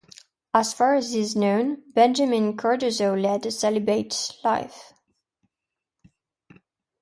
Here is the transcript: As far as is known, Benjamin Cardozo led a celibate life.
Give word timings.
As 0.51 0.73
far 0.73 0.95
as 0.95 1.13
is 1.13 1.35
known, 1.35 1.83
Benjamin 1.93 2.57
Cardozo 2.57 3.15
led 3.15 3.45
a 3.45 3.51
celibate 3.51 4.31
life. 4.43 4.93